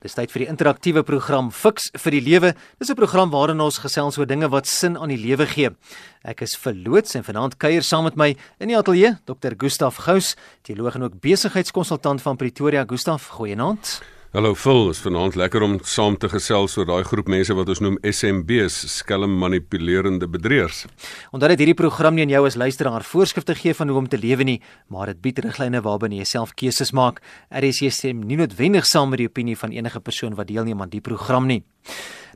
[0.00, 2.54] Dis tyd vir die interaktiewe program Fix vir die Lewe.
[2.80, 5.68] Dis 'n program waarin ons gesels oor dinge wat sin aan die lewe gee.
[6.24, 9.52] Ek is verloots en vanaand kuier saam met my in die ateljee Dr.
[9.58, 12.86] Gustaf Gous, teoloog en ook besigheidskonsultant van Pretoria.
[12.88, 14.00] Gustaf, goeienaand.
[14.30, 17.80] Hallo Phil, is vanaand lekker om saam te gesels oor daai groep mense wat ons
[17.82, 20.84] noem SMB's, skelm manipulerende bedrieërs.
[21.34, 24.20] Omdat dit hierdie program nie aan jou as luisteraar voorskrifte gee van hoe om te
[24.22, 27.18] lewe nie, maar dit bied riglyne waarbinne jy self keuses maak.
[27.50, 31.02] RSC stem nie noodwendig saam met die opinie van enige persoon wat deelneem aan die
[31.02, 31.64] program nie.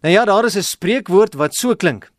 [0.03, 2.11] Nou ja, daar is 'n spreekwoord wat so klink: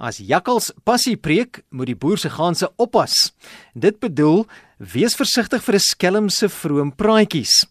[0.00, 3.34] As jakkals passie preek, moet die boer se ganse oppas.
[3.76, 4.46] Dit bedoel
[4.80, 7.66] Wees versigtig vir 'n skelm se vroom praatjies.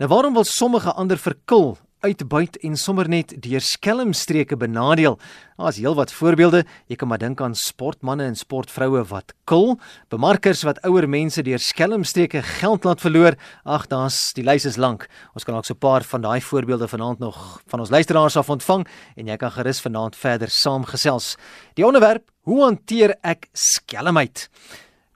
[0.00, 5.16] Nou waarom wil sommige ander verkil, uitbuit en sommer net deur skelmstreke benadeel?
[5.56, 6.64] Daar's heelwat voorbeelde.
[6.90, 9.78] Jy kan maar dink aan sportmense en sportvroue wat kil,
[10.12, 13.38] bemarkers wat ouer mense deur skelmstreke geld laat verloor.
[13.64, 15.08] Ag, daar's die lys is lank.
[15.34, 18.50] Ons kan ook so 'n paar van daai voorbeelde vanaand nog van ons luisteraars af
[18.50, 21.36] ontvang en jy kan gerus vanaand verder saamgesels.
[21.74, 24.48] Die onderwerp: Hoe hanteer ek skelmheid?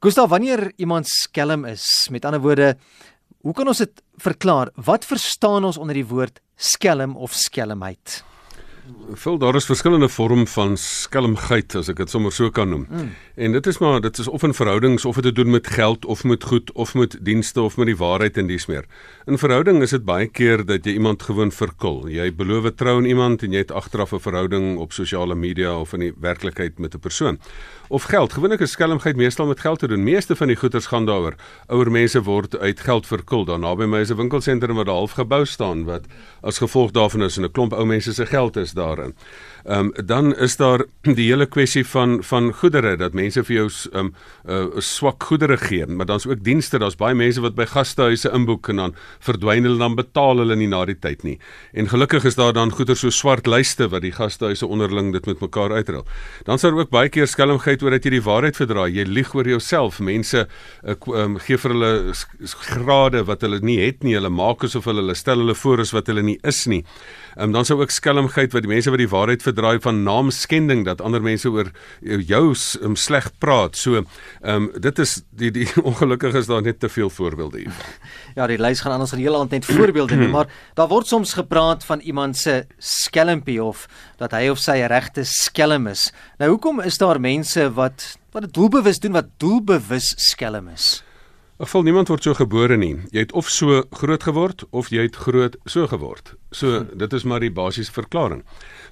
[0.01, 2.77] Gustav, wanneer iemand skelm is, met ander woorde,
[3.47, 4.73] hoe kan ons dit verklaar?
[4.75, 8.23] Wat verstaan ons onder die woord skelm of skelmheid?
[9.13, 12.87] Vul daar is verskillende vorm van skelmgeit as ek dit sommer so kan noem.
[12.89, 13.11] Mm.
[13.35, 16.05] En dit is maar dit is of in verhoudings of dit te doen met geld
[16.05, 18.85] of met goed of met dienste of met die waarheid en dies meer.
[19.27, 22.07] In verhouding is dit baie keer dat jy iemand gewoon verkil.
[22.09, 25.93] Jy beloof trou aan iemand en jy het agteraf 'n verhouding op sosiale media of
[25.93, 27.39] in die werklikheid met 'n persoon.
[27.89, 30.03] Of geld, gewoonlik is skelmgeit meestal met geld te doen.
[30.03, 31.35] Meeste van die goederes gaan daaroor.
[31.67, 33.45] Ouer mense word uit geld verkil.
[33.45, 36.05] Daar naby my is 'n winkelsentrum wat half gebou staan wat
[36.43, 39.15] as gevolg daarvan is 'n klomp ou mense se geld is daarin.
[39.69, 40.85] Ehm um, dan is daar
[41.19, 44.15] die hele kwessie van van goedere dat mense vir jou ehm um,
[44.49, 46.79] uh, swak goedere gee, maar dan's ook dienste.
[46.79, 50.71] Daar's baie mense wat by gastehuise inboek en dan verdwyn hulle dan betaal hulle nie
[50.73, 51.37] na die tyd nie.
[51.73, 55.41] En gelukkig is daar dan goeder so swart lyste wat die gastehuise onderling dit met
[55.41, 56.07] mekaar uitruil.
[56.45, 58.89] Dan sal ook baie keer skelmgheid oor dat jy die waarheid verdraai.
[58.95, 60.01] Jy lieg oor jouself.
[60.01, 61.93] Mense uh, um, gee vir hulle
[62.71, 64.17] grade wat hulle nie het nie.
[64.17, 66.85] Hulle maak asof hulle hulle stel hulle voor as wat hulle nie is nie.
[67.37, 70.85] Ehm um, dan sou ook skelmgeit wat die mense wat die waarheid verdraai van naamskending
[70.87, 71.71] dat ander mense oor
[72.03, 72.45] jou
[72.85, 73.77] um, sleg praat.
[73.77, 74.07] So ehm
[74.45, 77.97] um, dit is die die ongelukkig is daar net te veel voorbeelde hiervan.
[78.39, 80.47] Ja, die lys gaan anders 'n hele aand net voorbeelde neem, maar
[80.79, 85.87] daar word soms gepraat van iemand se skelmpie of dat hy of sy regte skelm
[85.87, 86.13] is.
[86.39, 91.03] Nou hoekom is daar mense wat wat dit doelbewus doen wat doelbewus skelm is?
[91.59, 92.93] Geval niemand word so gebore nie.
[93.11, 96.37] Jy het of so groot geword of jy het groot so geword.
[96.55, 98.45] So dit is maar die basiese verklaring.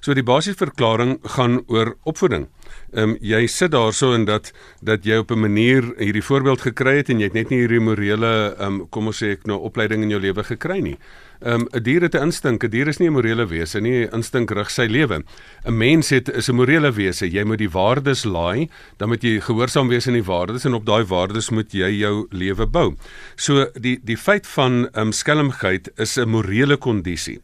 [0.03, 2.49] So die basiese verklaring gaan oor opvoeding.
[2.91, 4.51] Ehm um, jy sit daarso en dat
[4.83, 7.79] dat jy op 'n manier hierdie voorbeeld gekry het en jy het net nie hierdie
[7.79, 10.97] morele ehm um, kom ons sê ek nou opleiding in jou lewe gekry nie.
[11.39, 14.07] Ehm um, 'n dier het 'n instink, 'n dier is nie 'n morele wese nie,
[14.11, 15.23] instink rig sy lewe.
[15.65, 17.29] 'n Mens het is 'n morele wese.
[17.31, 20.85] Jy moet die waardes laai, dan moet jy gehoorsaam wees aan die waardes en op
[20.85, 22.95] daai waardes moet jy jou lewe bou.
[23.35, 27.39] So die die feit van ehm um, skelmgeit is 'n morele kondisie.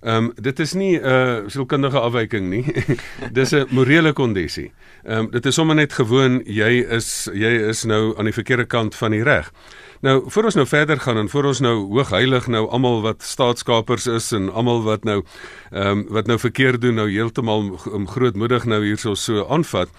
[0.00, 2.64] Ehm um, dit is nie 'n uh, sielkundige afwyking nie.
[3.38, 4.72] dis 'n morele kondisie.
[5.04, 8.64] Ehm um, dit is sommer net gewoon jy is jy is nou aan die verkeerde
[8.66, 9.52] kant van die reg.
[10.00, 14.06] Nou, voor ons nou verder gaan en voor ons nou hoogheilig nou almal wat staatskapers
[14.06, 15.24] is en almal wat nou
[15.70, 19.90] ehm um, wat nou verkeerd doen nou heeltemal um, grootmoedig nou hierso so aanvat.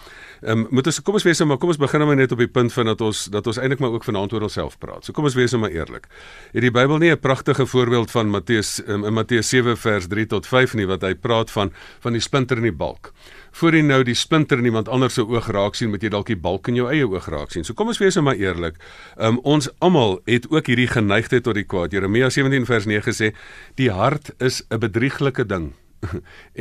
[0.42, 2.38] Ehm um, moet ons kom ons wees nou maar kom ons begin nou net op
[2.38, 5.06] die punt van dat ons dat ons eintlik maar ook vanaand oor onsself praat.
[5.06, 6.08] So kom ons wees nou maar eerlik.
[6.54, 10.26] Het die Bybel nie 'n pragtige voorbeeld van Matteus um, in Matteus 7 vers 3
[10.26, 13.14] tot 5 nie wat hy praat van van die splinter in die balk
[13.52, 16.30] voor jy nou die splinter in iemand anders se oog raak sien, moet jy dalk
[16.30, 17.66] die balk in jou eie oog raak sien.
[17.66, 18.80] So kom ons wees nou maar eerlik.
[19.18, 21.96] Um, ons almal het ook hierdie geneigtheid tot die kwaad.
[21.96, 23.32] Jeremia 17 vers 9 sê
[23.80, 25.74] die hart is 'n bedrieglike ding.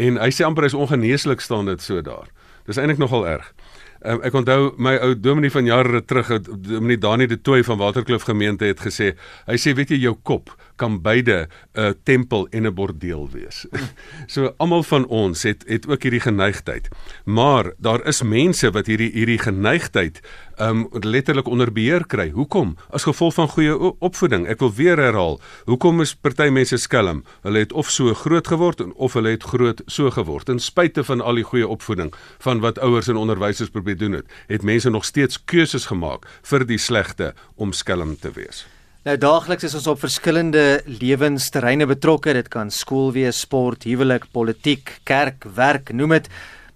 [0.07, 2.29] en hy sê amper is ongeneeslik staan dit so daar.
[2.69, 3.53] Dis eintlik nogal erg.
[3.99, 8.29] Um, ek onthou my ou dominee van jare terug, dominee Dani de Tooi van Waterkloof
[8.29, 9.15] gemeente het gesê,
[9.49, 13.67] hy sê weet jy jou kop kan beide 'n uh, tempel en 'n bordeel wees.
[14.35, 16.89] so almal van ons het het ook hierdie geneigtheid.
[17.25, 20.21] Maar daar is mense wat hierdie hierdie geneigtheid
[20.61, 22.31] um letterlik onder beheer kry.
[22.31, 22.77] Hoekom?
[22.91, 24.47] As gevolg van goeie opvoeding.
[24.47, 25.41] Ek wil weer herhaal.
[25.65, 27.25] Hoekom is party mense skelm?
[27.43, 30.47] Hulle het of so groot geword of hulle het groot so geword.
[30.47, 34.27] Ten spyte van al die goeie opvoeding van wat ouers en onderwysers probeer doen het,
[34.47, 38.67] het mense nog steeds keuses gemaak vir die slegte om skelm te wees.
[39.09, 42.35] Nou daagliks is ons op verskillende lewensterreine betrokke.
[42.37, 46.27] Dit kan skool wees, sport, huwelik, politiek, kerk, werk, noem dit.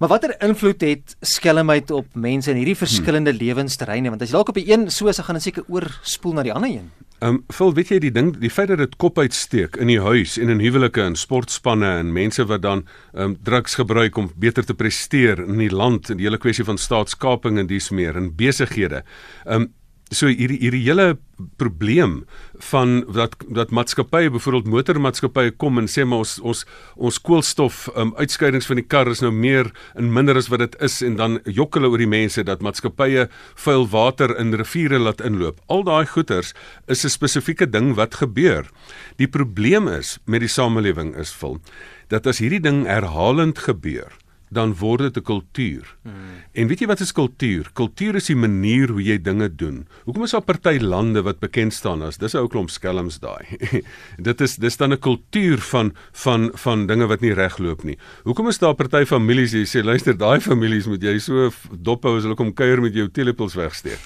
[0.00, 3.43] Maar watter invloed het skelmheid op mense in hierdie verskillende hmm.
[3.43, 4.14] lewensterreine?
[4.14, 6.55] Want as jy dalk op 'n een so se gaan dit seker oorspoel na die
[6.55, 6.88] ander een.
[7.20, 10.00] Ehm um, vol weet jy die ding die feit dat dit kop uitsteek in die
[10.00, 14.32] huis en in huwelike en sportspanne en mense wat dan ehm um, drugs gebruik om
[14.37, 18.17] beter te presteer in die land en die hele kwessie van staatskaping en dies meer
[18.17, 19.05] en besighede.
[19.44, 19.73] Ehm um,
[20.12, 21.17] so hierdie hierdie hele
[21.59, 22.23] probleem
[22.70, 26.64] van dat dat maatskappye byvoorbeeld motormaatskappye kom en sê maar ons ons
[26.97, 30.76] ons koolstof um, uitskeidings van die kar is nou meer en minder as wat dit
[30.85, 33.29] is en dan jok hulle oor die mense dat maatskappye
[33.64, 35.61] vuil water in riviere laat inloop.
[35.69, 36.55] Al daai goeters
[36.87, 38.70] is 'n spesifieke ding wat gebeur.
[39.17, 41.61] Die probleem is met die samelewing is vol
[42.08, 44.12] dat as hierdie ding herhalend gebeur
[44.53, 45.97] dan word dit 'n kultuur.
[46.03, 46.13] Hmm.
[46.53, 47.71] En weet jy wat is kultuur?
[47.73, 49.87] Kultuur is die manier hoe jy dinge doen.
[50.05, 53.47] Hoekom is daar party lande wat bekend staan as dis 'n ou klomp skelms daai.
[54.29, 57.97] dit is dis dan 'n kultuur van van van dinge wat nie regloop nie.
[58.25, 62.17] Hoekom is daar party families jy sê luister daai families moet jy so dop hou
[62.17, 64.01] as hulle kom kuier met jou telepils wegsteek.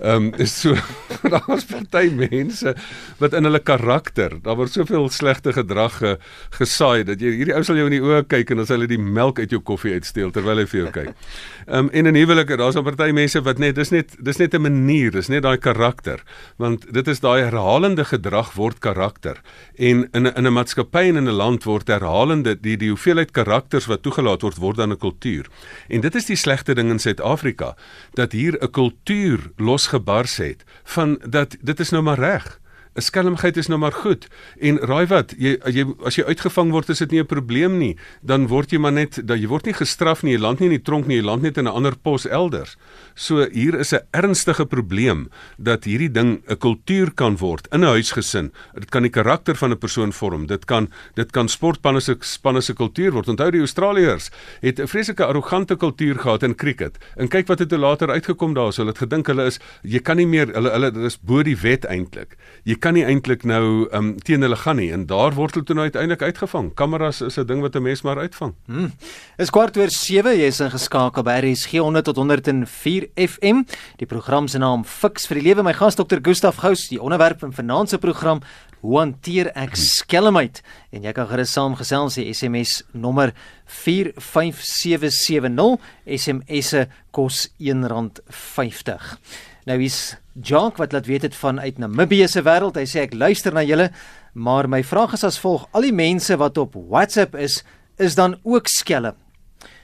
[0.00, 0.74] Ehm um, is so
[1.22, 2.74] daar's party mense
[3.18, 6.18] wat in hulle karakter, daar word soveel slegte gedrag ge,
[6.58, 8.90] gesaai dat jy hierdie ou sal jou in die oë kyk en dan sal hy
[8.90, 11.12] die melk uit jou koffie uitsteel terwyl hy vir jou kyk.
[11.62, 14.54] Ehm um, en in huwelike, daar's 'n party mense wat net dis net dis net
[14.54, 16.22] 'n manier, dis net daai karakter,
[16.56, 19.40] want dit is daai herhalende gedrag word karakter.
[19.76, 23.86] En in in 'n maatskappy en in 'n land word herhalende die die hoeveelheid karakters
[23.86, 25.46] wat toegelaat word word dan 'n kultuur.
[25.88, 27.76] En dit is die slegte ding in Suid-Afrika
[28.14, 32.61] dat hier 'n kultuur losgebars het van dat dit is nou maar reg.
[32.94, 34.28] 'n skelmgeit is nou maar goed.
[34.60, 37.96] En raai wat, jy jy as jy uitgevang word, is dit nie 'n probleem nie.
[38.22, 40.76] Dan word jy maar net dat jy word nie gestraf nie, jy land nie in
[40.76, 42.76] die tronk nie, jy land net in 'n ander pos elders.
[43.14, 45.28] So hier is 'n ernstige probleem
[45.58, 48.52] dat hierdie ding 'n kultuur kan word in 'n huisgesin.
[48.74, 50.46] Dit kan die karakter van 'n persoon vorm.
[50.46, 53.28] Dit kan dit kan sportspanne se spanne se kultuur word.
[53.28, 54.30] Onthou die Australiërs
[54.60, 56.98] het 'n vreeslike arrogante kultuur gehad in cricket.
[57.16, 58.72] En kyk wat het hulle later uitgekom daar.
[58.72, 61.56] So hulle het gedink hulle is jy kan nie meer hulle hulle is bo die
[61.56, 62.36] wet eintlik.
[62.64, 65.76] Jy kan nie eintlik nou um, teen hulle gaan nie en daar word hulle toe
[65.78, 66.72] nou uiteindelik uitgevang.
[66.78, 68.54] Kameras is 'n ding wat 'n mens maar uitvang.
[68.66, 68.92] Hmm.
[69.38, 73.62] Is kwart oor 7 jy is ingeskakel by RSG 100 tot 104 FM.
[73.96, 75.62] Die program se naam Fix vir die lewe.
[75.62, 76.18] My gas Dr.
[76.22, 78.40] Gustaf Gous, die onderwerp in vanaand se program
[78.82, 80.58] Hoe hanteer ek skelmheid?
[80.90, 83.30] En jy kan gerus saamgesels die SMS nommer
[83.70, 85.78] 45770.
[86.18, 89.22] SMS'e kos R1.50.
[89.68, 92.78] Nou is Jacques wat laat weet het vanuit Namibië se wêreld.
[92.80, 93.90] Hy sê ek luister na julle,
[94.34, 97.60] maar my vraag is as volg: Al die mense wat op WhatsApp is,
[98.02, 99.14] is dan ook skelm?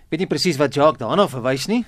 [0.09, 1.85] Weet nie presies wat Jacques daarna verwys nie.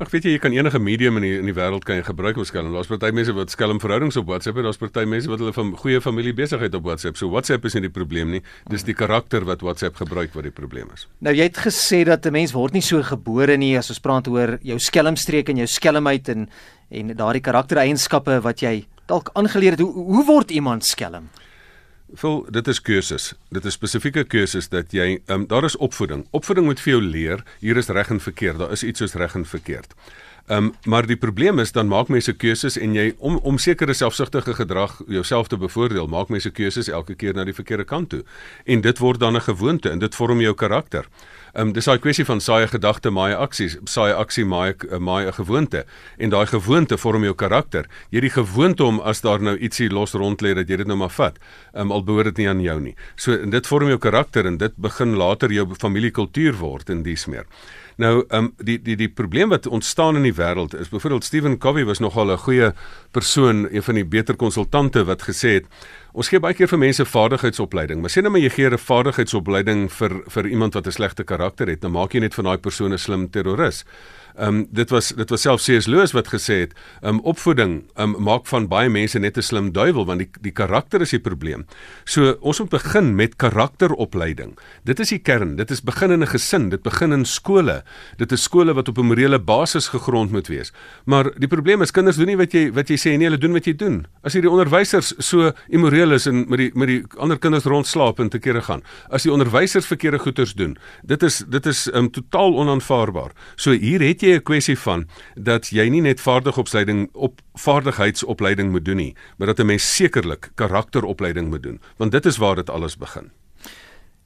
[0.00, 2.38] Ag weet jy jy kan enige medium in die in die wêreld kan jy gebruik
[2.40, 2.70] om skelm.
[2.72, 5.74] Daar's party mense wat skelm verhoudings op WhatsApp het, daar's party mense wat hulle van
[5.76, 7.18] goeie familie besigheid op WhatsApp.
[7.20, 8.40] So WhatsApp is nie die probleem nie.
[8.72, 11.04] Dis die karakter wat WhatsApp gebruik wat die probleem is.
[11.20, 14.26] Nou jy het gesê dat 'n mens word nie so gebore nie as ons praat
[14.28, 16.48] oor jou skelmstreek en jou skelmheid en
[16.88, 19.80] en daardie karaktereienskappe wat jy dalk aangeleer het.
[19.80, 21.28] Hoe, hoe word iemand skelm?
[22.18, 23.34] Vol dit is keuses.
[23.54, 26.24] Dit is spesifieke keuses dat jy um, daar is opvoeding.
[26.34, 28.58] Opvoeding moet vir jou leer hier is reg en verkeerd.
[28.58, 29.94] Daar is iets soos reg en verkeerd.
[30.50, 33.94] Ehm um, maar die probleem is dan maak mense keuses en jy om om sekere
[33.94, 38.24] selfsugtige gedrag jouself te bevoordeel, maak mense keuses elke keer na die verkeerde kant toe.
[38.64, 41.06] En dit word dan 'n gewoonte en dit vorm jou karakter.
[41.52, 45.32] Ehm um, dis daai kwessie van saai gedagte, maai aksies, saai aksie, maai maai 'n
[45.32, 45.84] gewoonte
[46.18, 47.86] en daai gewoonte vorm jou karakter.
[48.10, 50.96] Jy die gewoonte om as daar nou ietsie los rond lê dat jy dit nou
[50.96, 51.38] maar vat.
[51.74, 52.94] Ehm um, al behoort dit nie aan jou nie.
[53.16, 57.46] So dit vorm jou karakter en dit begin later jou familiekultuur word en dies meer.
[58.00, 61.58] Nou, ehm um, die die die probleem wat ontstaan in die wêreld is byvoorbeeld Stephen
[61.58, 62.72] Covey was nogal 'n goeie
[63.10, 65.66] persoon, een van die beter konsultante wat gesê het
[66.10, 69.90] Ons gee baie keer vir mense vaardigheidsopleiding, maar sê net maar jy gee 'n vaardigheidsopleiding
[69.92, 72.92] vir vir iemand wat 'n slegte karakter het, dan maak jy net van daai persoon
[72.92, 73.84] 'n slim terroris.
[74.36, 75.86] Ehm um, dit was dit was self C.S.
[75.86, 79.42] Lewis wat gesê het, ehm um, opvoeding ehm um, maak van baie mense net 'n
[79.42, 81.66] slim duiwel want die die karakter is die probleem.
[82.04, 84.58] So ons moet begin met karakteropleiding.
[84.84, 85.56] Dit is die kern.
[85.56, 87.82] Dit is begin in 'n gesin, dit begin in skole.
[88.16, 90.72] Dit is skole wat op 'n morele basis gegrond moet wees.
[91.04, 93.52] Maar die probleem is kinders doen nie wat jy wat jy sê nie, hulle doen
[93.52, 94.06] wat jy doen.
[94.22, 98.28] As hierdie onderwysers so immoreel is en met die met die ander kinders rondslaap en
[98.28, 98.82] te kere gaan.
[99.10, 103.32] As die onderwysers verkeerde goeders doen, dit is dit is ehm um, totaal onaanvaarbaar.
[103.56, 108.84] So hier het jy 'n kwessie van dat jy nie net vaardigopleiding op vaardigheidsopleiding moet
[108.84, 112.70] doen nie, maar dat 'n mens sekerlik karakteropleiding moet doen, want dit is waar dit
[112.70, 113.30] alles begin.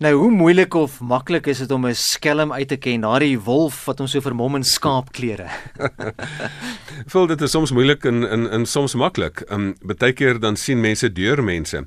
[0.02, 3.84] Nou hoe moeilik of maklik is dit om 'n skelm uit te ken, daardie wolf
[3.84, 5.46] wat ons so vermom in skaapklere?
[7.10, 9.40] Voel dit is soms moeilik en en en soms maklik.
[9.40, 11.86] Ehm um, baie keer dan sien mense deur mense.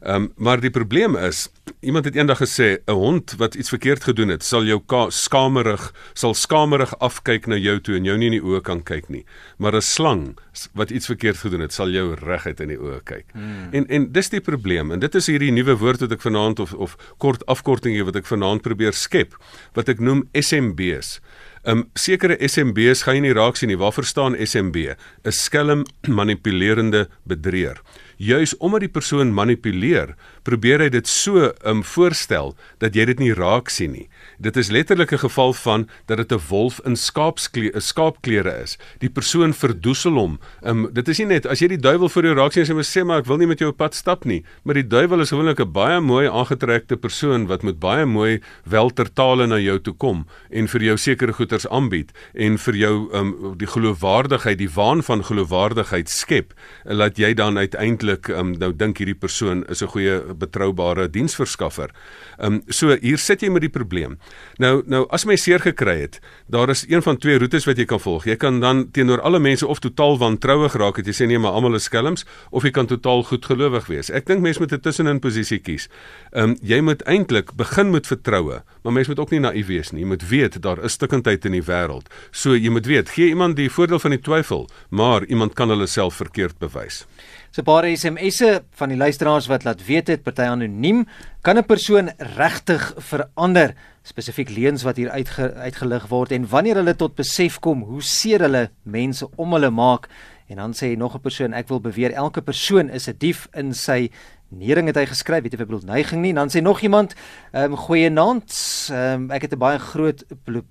[0.00, 1.48] Ehm um, maar die probleem is
[1.80, 6.34] iemand het eendag gesê 'n hond wat iets verkeerd gedoen het, sal jou skamerig sal
[6.34, 9.24] skamerig afkyk na jou toe en jou nie in die oë kan kyk nie.
[9.58, 10.38] Maar 'n slang
[10.74, 13.24] wat iets verkeerd gedoen het, sal jou reguit in die oë kyk.
[13.32, 13.68] Hmm.
[13.72, 16.72] En en dis die probleem en dit is hierdie nuwe woord wat ek vanaand of
[16.72, 19.36] of kort afkorting wat ek vanaand probeer skep
[19.74, 21.20] wat ek noem SMB's.
[21.64, 23.76] Um sekere SMB's gaan jy nie raak sien nie.
[23.76, 24.76] Waarvoor staan SMB?
[25.24, 27.80] 'n Skelm manipulerende bedrieër
[28.16, 33.34] juis omdat die persoon manipuleer, probeer hy dit so um voorstel dat jy dit nie
[33.36, 34.08] raak sien nie.
[34.38, 38.78] Dit is letterlik 'n geval van dat dit 'n wolf in skaapsklere skaapklere is.
[38.98, 40.38] Die persoon verdoesel hom.
[40.62, 42.82] Um dit is nie net as jy die duiwel voor jou raak sien en jy
[42.82, 45.30] sê maar ek wil nie met jou op pad stap nie, maar die duiwel is
[45.30, 50.26] gewoonlik 'n baie mooi aangetrekte persoon wat met baie mooi weltertale na jou toe kom
[50.50, 55.24] en vir jou sekere goederes aanbied en vir jou um die geloofwaardigheid, die waan van
[55.24, 61.08] geloofwaardigheid skep, laat jy dan uiteindelik um, nou dink hierdie persoon is 'n goeie betroubare
[61.08, 61.90] diensverskaffer.
[62.38, 64.18] Um, so hier sit jy met die probleem.
[64.58, 66.18] Nou nou as my seer gekry het,
[66.48, 68.24] daar is een van twee roetes wat jy kan volg.
[68.24, 71.56] Jy kan dan teenoor alle mense of totaal wantrouig raak, het jy sê nee, maar
[71.58, 74.10] almal is skelms of jy kan totaal goedgelowig wees.
[74.10, 75.88] Ek dink mense moet 'n tussenin posisie kies.
[76.32, 79.92] Ehm um, jy moet eintlik begin met vertroue, maar mense moet ook nie naïef wees
[79.92, 80.00] nie.
[80.00, 82.08] Jy moet weet daar is stikkindheid in die wêreld.
[82.32, 85.86] So jy moet weet, gee iemand die voordeel van die twyfel, maar iemand kan hulle
[85.86, 87.06] self verkeerd bewys.
[87.50, 91.06] So 'n paar SMS'e van die luisteraars wat laat weet het party anoniem
[91.42, 93.74] kan 'n persoon regtig verander
[94.06, 98.46] spesifiek leuns wat hier uitge, uitgelig word en wanneer hulle tot besef kom hoe seer
[98.46, 100.06] hulle mense om hulle maak
[100.46, 103.74] en dan sê nog 'n persoon ek wil beweer elke persoon is 'n dief in
[103.74, 104.10] sy
[104.46, 106.30] Nering het hy geskryf, weet jy wat bedoel neiging nie.
[106.34, 107.16] Dan sê nog iemand,
[107.50, 108.54] ehm um, goeienaand.
[108.94, 110.22] Ehm um, ek het 'n baie groot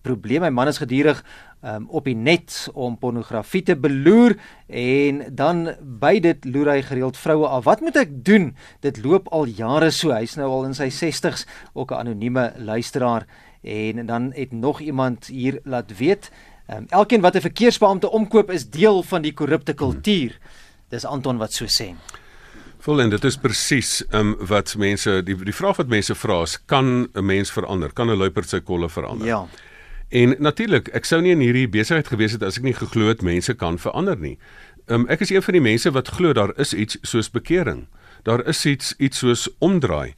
[0.01, 0.41] probleem.
[0.41, 1.23] My man is gedurig
[1.65, 4.35] um, op die net om pornografie te beloer
[4.67, 7.65] en dan by dit loer hy gereeld vroue af.
[7.65, 8.51] Wat moet ek doen?
[8.85, 10.13] Dit loop al jare so.
[10.13, 13.25] Hy's nou al in sy 60's, ook 'n anonieme luisteraar
[13.63, 16.31] en dan het nog iemand hier laat weet,
[16.69, 20.37] um, elkeen wat 'n verkeersbeampte omkoop is deel van die korrupte kultuur.
[20.89, 21.95] Dis Anton wat so sê.
[22.79, 26.65] Vol en dit is presies um, wat mense die die vraag wat mense vra is
[26.65, 27.93] kan 'n mens verander?
[27.93, 29.27] Kan 'n luiperd sy kolle verander?
[29.27, 29.47] Ja.
[30.09, 33.23] En natuurlik, ek sou nie in hierdie besigheid gewees het as ek nie geglo het
[33.25, 34.37] mense kan verander nie.
[34.85, 37.87] Um, ek is een van die mense wat glo daar is iets soos bekering.
[38.23, 40.13] Daar is iets iets soos omdraai.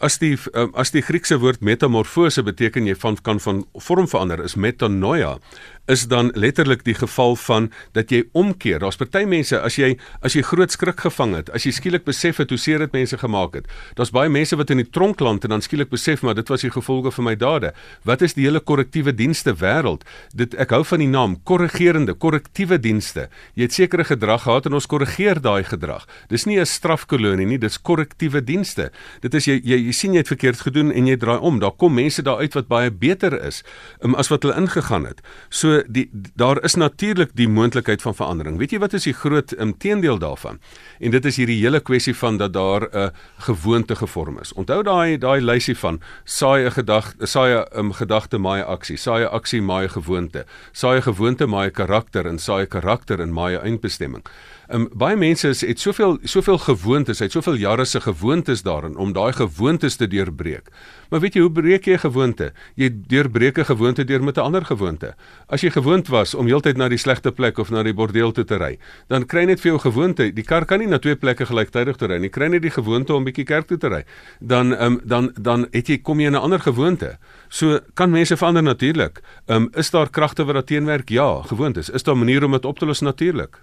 [0.00, 4.44] As die um, as die Griekse woord metamorfose beteken jy van kan van vorm verander
[4.44, 5.38] is metanoia
[5.86, 8.78] is dan letterlik die geval van dat jy omkeer.
[8.78, 12.38] Daar's party mense as jy as jy groot skrik gevang het, as jy skielik besef
[12.42, 13.70] het hoe seer dit mense gemaak het.
[13.98, 16.62] Daar's baie mense wat in die tronk land en dan skielik besef maar dit was
[16.66, 17.72] die gevolge van my dade.
[18.04, 20.06] Wat is die hele korrektiewe dienste wêreld?
[20.34, 23.28] Dit ek hou van die naam korrigerende korrektiewe dienste.
[23.54, 26.06] Jy het sekere gedrag gehad en ons korrigeer daai gedrag.
[26.28, 28.90] Dis nie 'n strafkolonie nie, dis korrektiewe dienste.
[29.20, 31.58] Dit is jy jy, jy sien jy het verkeerd gedoen en jy draai om.
[31.58, 33.62] Daar kom mense daar uit wat baie beter is
[34.02, 35.20] um, as wat hulle ingegaan het.
[35.50, 38.58] So die daar is natuurlik die moontlikheid van verandering.
[38.58, 40.60] Weet jy wat is die groot um, teendeel daarvan?
[40.98, 43.08] En dit is hierdie hele kwessie van dat daar 'n uh,
[43.38, 44.52] gewoonte gevorm is.
[44.52, 49.24] Onthou daai daai lysie van saai 'n gedagte, saai 'n um, gedagte maai aksie, saai
[49.24, 53.56] 'n aksie maai gewoonte, saai 'n gewoonte maai karakter en saai 'n karakter in maai
[53.56, 54.24] eindbestemming.
[54.70, 59.10] Um, baie mense is, het soveel soveel gewoontes, het soveel jare se gewoontes daarin om
[59.12, 60.68] daai gewoontes te deurbreek.
[61.10, 62.52] Maar weet jy hoe breek jy 'n gewoonte?
[62.76, 65.14] Jy deurbreek 'n gewoonte deur met 'n ander gewoonte.
[65.48, 68.44] As jy gewoond was om heeltyd na die slegte plek of na die bordeel toe
[68.44, 70.32] te ry, dan kry net vir jou gewoonte.
[70.32, 72.30] Die kar kan nie na twee plekke gelyktydig toe ry nie.
[72.30, 74.04] Kry net die gewoonte om bietjie kerk toe te ry.
[74.40, 77.18] Dan um, dan dan het jy kom jy in 'n ander gewoonte.
[77.48, 79.20] So kan mense verander natuurlik.
[79.48, 81.08] Um, is daar kragte wat daarteen werk?
[81.08, 81.90] Ja, gewoontes.
[81.90, 83.58] Is daar maniere om dit op te los natuurlik?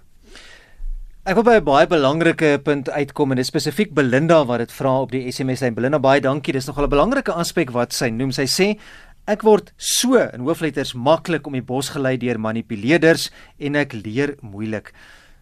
[1.28, 4.92] Ek wil by 'n baie belangrike punt uitkom en dit spesifiek Belinda wat dit vra
[5.02, 5.74] op die SMS lyn.
[5.74, 6.54] Belinda, baie dankie.
[6.54, 8.32] Dis nogal 'n belangrike aspek wat sy noem.
[8.32, 8.78] Sy sê
[9.26, 14.36] ek word so in hoofletters maklik om die bos gelei deur manipuleerders en ek leer
[14.40, 14.94] moeilik.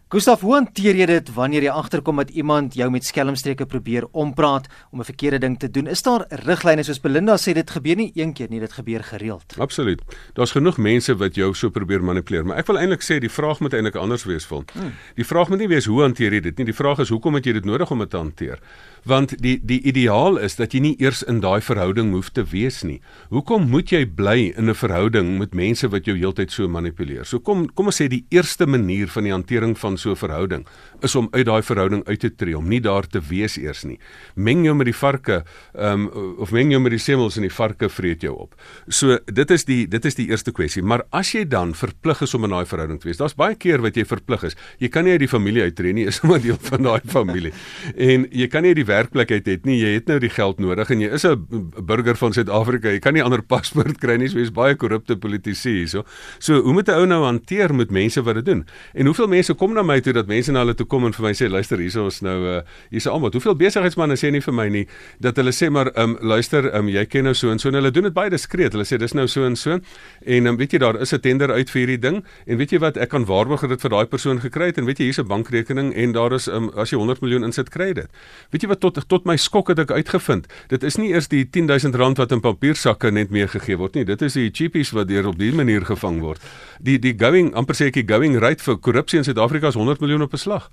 [0.07, 4.69] Gustav, hoe hanteer jy dit wanneer jy agterkom dat iemand jou met skelmstreke probeer ompraat
[4.91, 5.87] om 'n verkeerde ding te doen?
[5.87, 9.55] Is daar riglyne soos Belinda sê dit gebeur nie een keer nie, dit gebeur gereeld.
[9.57, 10.01] Absoluut.
[10.33, 13.59] Daar's genoeg mense wat jou so probeer manipuleer, maar ek wil eintlik sê die vraag
[13.59, 14.65] moet eintlik anders wees vir hom.
[14.73, 14.93] Hmm.
[15.15, 17.45] Die vraag moet nie wees hoe hanteer jy dit nie, die vraag is hoekom het
[17.45, 18.59] jy dit nodig om dit te hanteer?
[19.07, 22.81] want die die ideaal is dat jy nie eers in daai verhouding hoef te wees
[22.87, 22.99] nie.
[23.31, 27.25] Hoekom moet jy bly in 'n verhouding met mense wat jou heeltyd so manipuleer?
[27.25, 30.29] So kom kom ons sê die eerste manier van die hantering van van so 'n
[30.29, 30.65] verhouding
[31.01, 33.99] is om uit daai verhouding uit te tree, om nie daar te wees eers nie.
[34.35, 37.53] Meng jou met die varke, ehm um, of meng jou met die semels en die
[37.53, 38.55] varke vreet jou op.
[38.87, 42.33] So dit is die dit is die eerste kwessie, maar as jy dan verplig is
[42.33, 44.55] om in daai verhouding te wees, daar's baie keer wat jy verplig is.
[44.79, 47.53] Jy kan nie uit die familie uittreë nie, is sommer deel van daai familie.
[47.95, 50.59] En jy kan nie uit die werkplek uit het nie, jy het nou die geld
[50.59, 54.29] nodig en jy is 'n burger van Suid-Afrika, jy kan nie ander paspoort kry nie,
[54.29, 56.03] so jy's baie korrupte politici hierso.
[56.39, 58.65] So hoe moet 'n ou nou hanteer met mense wat dit doen?
[58.93, 61.25] En hoeveel mense kom na my toe dat mense na hulle toe kom en vir
[61.25, 63.33] my sê luister hierso is nou uh hier's 'n aanbod.
[63.33, 64.85] Hoeveel besigheidsmense sê nie vir my nie
[65.19, 67.69] dat hulle sê maar ehm um, luister ehm um, jy ken nou so en so
[67.69, 68.73] en hulle doen dit baie diskreet.
[68.73, 69.81] Hulle sê dis nou so en so en
[70.21, 72.79] ehm um, weet jy daar is 'n tender uit vir hierdie ding en weet jy
[72.79, 75.19] wat ek kan waarborg dat dit vir daai persoon gekry het en weet jy hier's
[75.19, 78.09] 'n bankrekening en daar is ehm um, as jy 100 miljoen insit kry dit.
[78.51, 80.47] Weet jy wat tot tot my skok het ek uitgevind.
[80.67, 84.05] Dit is nie eers die 10000 rand wat in papiersakke net meegegee word nie.
[84.05, 86.41] Dit is die cheapies wat deur op die manier gevang word.
[86.79, 89.99] Die die going amper sê ek die going rate vir korrupsie in Suid-Afrika is 100
[89.99, 90.69] miljoen op beslag.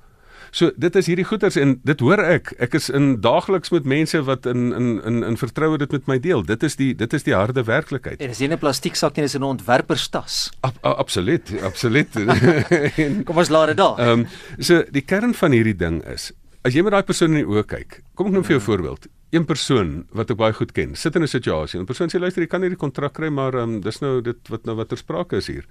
[0.54, 2.52] So dit is hierdie goeters en dit hoor ek.
[2.62, 6.18] Ek is in daagliks met mense wat in in in in vertroue dit met my
[6.22, 6.44] deel.
[6.46, 8.20] Dit is die dit is die harde werklikheid.
[8.22, 10.52] En dis nie 'n plastieksak nie, dis 'n ontwerperstas.
[10.60, 12.12] Ab, absoluut, absoluut.
[13.26, 13.98] kom ons laat dit daar.
[13.98, 14.26] Ehm um,
[14.58, 16.32] so die kern van hierdie ding is
[16.64, 18.02] as jy met daai persoon in die oë kyk.
[18.14, 19.08] Kom ek noem vir jou 'n voorbeeld.
[19.34, 21.80] Een persoon wat ek baie goed ken, sit in 'n situasie.
[21.80, 24.64] 'n Persoon sê luister, jy kan hierdie kontrak kry, maar um, dis nou dit wat
[24.64, 25.64] nou watter sprake is hier.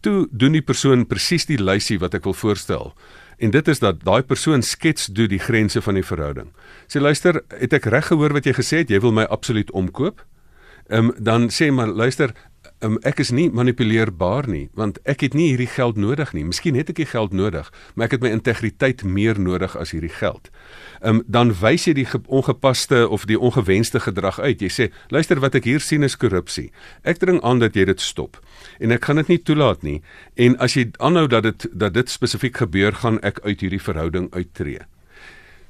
[0.00, 2.94] Toe doen die persoon presies die lysie wat ek wil voorstel.
[3.38, 6.50] En dit is dat daai persoon skets doen die grense van die verhouding.
[6.88, 8.90] Sê luister, het ek reg gehoor wat jy gesê het?
[8.90, 10.24] Jy wil my absoluut omkoop?
[10.88, 12.34] Ehm um, dan sê maar luister,
[12.80, 16.44] um, ek is nie manipuleerbaar nie, want ek het nie hierdie geld nodig nie.
[16.44, 20.12] Miskien het ek die geld nodig, maar ek het my integriteit meer nodig as hierdie
[20.12, 20.50] geld
[21.02, 24.60] um, dan wys jy die ongepaste of die ongewenste gedrag uit.
[24.60, 26.70] Jy sê, "Luister, wat ek hier sien is korrupsie.
[27.04, 28.40] Ek dring aan dat jy dit stop
[28.80, 30.02] en ek gaan dit nie toelaat nie.
[30.36, 34.30] En as jy aanhou dat dit dat dit spesifiek gebeur, gaan ek uit hierdie verhouding
[34.30, 34.97] uittreë."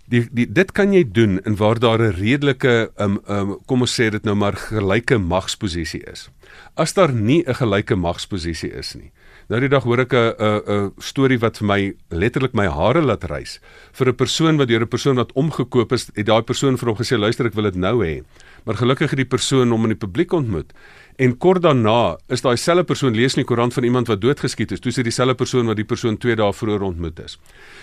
[0.08, 4.00] Die, die dit kan jy doen in waar daar 'n redelike um, um kom ons
[4.00, 6.30] sê dit nou maar gelyke magsposisie is.
[6.74, 9.12] As daar nie 'n gelyke magsposisie is nie,
[9.48, 13.24] Nou die dag hoor ek 'n 'n storie wat vir my letterlik my hare laat
[13.30, 13.60] rys
[13.96, 16.96] vir 'n persoon wat deur 'n persoon wat omgekoop is, het daai persoon vir hom
[16.96, 18.22] gesê luister ek wil dit nou hê.
[18.68, 20.74] Maar gelukkig het die persoon hom in die publiek ontmoet
[21.18, 24.70] En kort daarna is daai selfde persoon lees in die koerant van iemand wat doodgeskiet
[24.76, 24.78] is.
[24.78, 27.34] Toe sit dieselfde persoon wat die persoon 2 dae vroeër ontmoet is.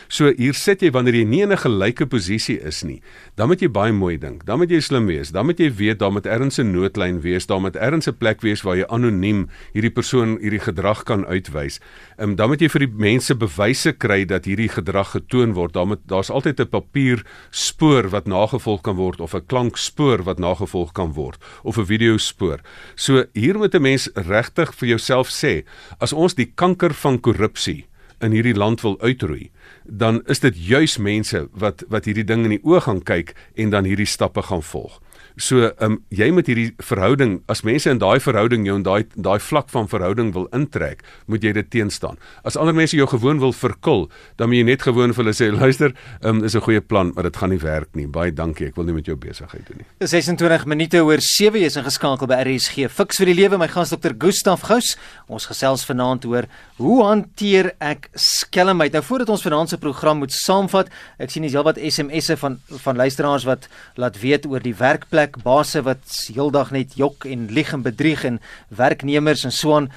[0.07, 3.01] So hier sit jy wanneer jy nie in 'n gelyke posisie is nie.
[3.35, 4.45] Dan moet jy baie mooi dink.
[4.45, 5.31] Dan moet jy slim wees.
[5.31, 7.45] Dan moet jy weet daar moet ergens 'n noodlyn wees.
[7.45, 11.81] Daar moet ergens 'n plek wees waar jy anoniem hierdie persoon hierdie gedrag kan uitwys.
[12.17, 15.73] Ehm dan moet jy vir die mense bewyse kry dat hierdie gedrag getoon word.
[15.73, 20.39] Daar moet daar's altyd 'n papier spoor wat nagevolg kan word of 'n klankspoor wat
[20.39, 22.59] nagevolg kan word of 'n video spoor.
[22.95, 25.63] So hier moet 'n mens regtig vir jouself sê,
[25.99, 27.85] as ons die kanker van korrupsie
[28.21, 29.51] in hierdie land wil uitroei,
[29.83, 33.69] dan is dit juis mense wat wat hierdie ding in die oë gaan kyk en
[33.69, 35.01] dan hierdie stappe gaan volg.
[35.37, 39.03] So, ehm um, jy moet hierdie verhouding as mense in daai verhouding jou in daai
[39.19, 42.15] daai vlak van verhouding wil intrek, moet jy dit teenstaan.
[42.47, 44.07] As ander mense jou gewoon wil verkil,
[44.39, 47.11] dan moet jy net gewoon vir hulle sê, luister, ehm um, is 'n goeie plan,
[47.15, 48.07] maar dit gaan nie werk nie.
[48.07, 50.07] Baie dankie, ek wil nie met jou besigheid doen nie.
[50.07, 52.87] 26 minute oor 7 is ingeskakel by RSG.
[52.89, 54.95] Fiks vir die lewe, my gas dokter Gustaf Gous.
[55.27, 56.45] Ons gesels vanaand oor
[56.77, 58.93] hoe hanteer ek skelmheid.
[58.93, 60.87] Nou voordat ons vanaand se program moet saamvat,
[61.19, 65.43] ek sien dis heelwat SMS'e van van luisteraars wat laat weet oor die werkplek plek
[65.43, 69.89] basse wat heeldag net jok en lieg en bedrieg en werknemers en so aan.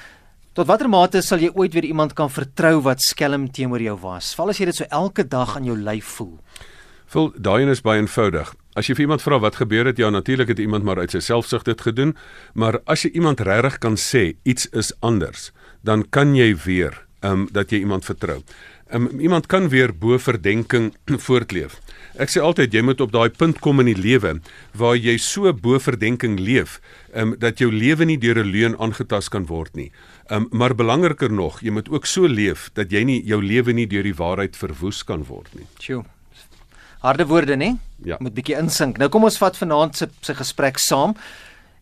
[0.54, 4.34] Tot watter mate sal jy ooit weer iemand kan vertrou wat skelm teenoor jou was?
[4.34, 6.38] Val as jy dit so elke dag aan jou lyf voel.
[7.08, 8.54] Voel daai een is baie eenvoudig.
[8.76, 11.20] As jy vir iemand vra wat gebeur het, ja natuurlik het iemand maar uit sy
[11.24, 12.16] selfsug dit gedoen,
[12.54, 15.50] maar as jy iemand regtig kan sê iets is anders,
[15.84, 18.40] dan kan jy weer ehm um, dat jy iemand vertrou.
[18.88, 20.94] Ehm um, iemand kan weer bo verdenking
[21.26, 21.80] voortleef.
[22.18, 24.40] Ek sê altyd jy moet op daai punt kom in die lewe
[24.74, 26.80] waar jy so bo verdenking leef,
[27.14, 29.92] um, dat jou lewe nie deur 'n leuen aangetast kan word nie.
[30.30, 33.86] Um, maar belangriker nog, jy moet ook so leef dat jy nie jou lewe nie
[33.86, 35.66] deur die waarheid verwoes kan word nie.
[35.78, 36.04] Sjoe.
[37.00, 37.78] Harde woorde, né?
[38.04, 38.16] Ja.
[38.18, 38.98] Moet bietjie insink.
[38.98, 41.14] Nou kom ons vat vanaand se se gesprek saam.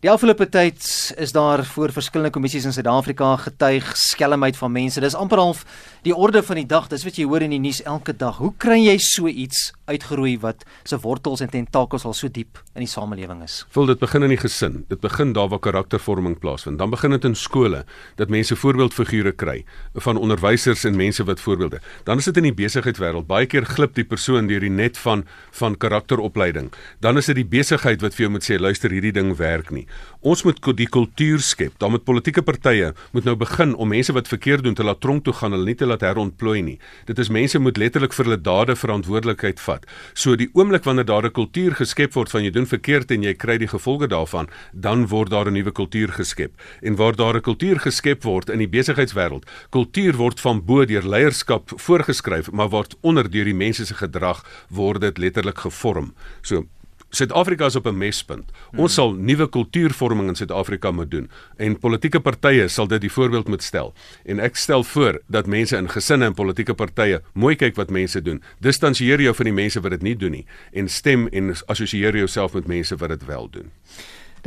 [0.01, 0.85] Die afgelope tyd
[1.17, 5.01] is daar voor verskillende kommissies in Suid-Afrika getuig skelmheid van mense.
[5.01, 5.65] Dis amper half
[6.05, 6.87] die orde van die dag.
[6.87, 8.37] Dis wat jy hoor in die nuus elke dag.
[8.37, 12.83] Hoe kry jy so iets uitgeroei wat se wortels en tentakels al so diep in
[12.83, 13.61] die samelewing is.
[13.75, 14.83] Vol dit begin in die gesin.
[14.91, 16.79] Dit begin daar waar karaktervorming plaasvind.
[16.79, 17.83] Dan begin dit in skole
[18.19, 19.63] dat mense voorbeeldfigure kry
[20.07, 21.81] van onderwysers en mense wat voorbeelde.
[22.03, 23.27] Dan is dit in die besigheidswêreld.
[23.27, 25.25] Baie keer glip die persoon deur die net van
[25.57, 26.71] van karakteropleiding.
[26.99, 29.87] Dan is dit die besigheid wat vir jou moet sê luister hierdie ding werk nie.
[30.27, 31.77] Ons moet die kultuur skep.
[31.79, 35.23] Dan met politieke partye moet nou begin om mense wat verkeerd doen te laat tronk
[35.23, 36.75] toe gaan, hulle nie te laat herontplooi nie.
[37.07, 39.87] Dit is mense moet letterlik vir hulle dade verantwoordelikheid vat.
[40.13, 43.33] So die oomblik wanneer daar 'n kultuur geskep word van jy doen verkeerd en jy
[43.33, 46.51] kry die gevolge daarvan, dan word daar 'n nuwe kultuur geskep.
[46.81, 51.07] En waar daar 'n kultuur geskep word in die besigheidswêreld, kultuur word van bo deur
[51.07, 56.13] leierskap voorgeskryf, maar word onder deur die mense se gedrag word dit letterlik gevorm.
[56.41, 56.67] So
[57.09, 58.51] Suid-Afrika is op 'n mespunt.
[58.75, 63.47] Ons sal nuwe kultuurvorming in Suid-Afrika moet doen en politieke partye sal dit die voorbeeld
[63.47, 63.93] moet stel.
[64.25, 68.21] En ek stel voor dat mense in gesinne en politieke partye mooi kyk wat mense
[68.21, 68.43] doen.
[68.59, 72.53] Distansieer jou van die mense wat dit nie doen nie en stem en assosieer jouself
[72.53, 73.71] met mense wat dit wel doen.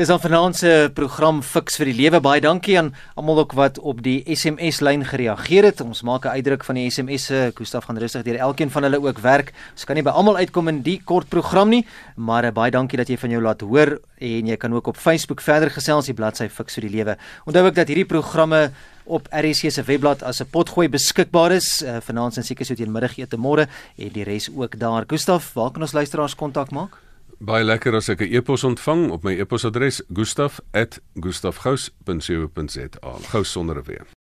[0.01, 2.23] Dis dan vanaand se program Fix vir die Lewe.
[2.25, 2.87] Baie dankie aan
[3.21, 5.83] almal ook wat op die SMS lyn gereageer het.
[5.85, 7.53] Ons maak 'n uitdruk van die SMS'e.
[7.55, 9.53] Gustaf gaan rustig deur elkeen van hulle ook werk.
[9.73, 11.87] Ons kan nie by almal uitkom in die kort program nie,
[12.17, 14.97] maar uh, baie dankie dat jy van jou laat hoor en jy kan ook op
[14.97, 17.19] Facebook verder gesels die bladsy Fix vir die Lewe.
[17.45, 18.73] Onthou ook dat hierdie programme
[19.05, 21.83] op RSC se webblad as 'n potgooi beskikbaar is.
[21.83, 25.05] Uh, vanaand en seker so teen middagete môre en die res ook daar.
[25.07, 27.10] Gustaf, waar kan ons luisteraars kontak maak?
[27.41, 32.87] Baie lekker as ek 'n e-pos ontvang op my e-posadres gustaf@gustafgous.co.za.
[33.33, 34.20] Gous sonder 'n w.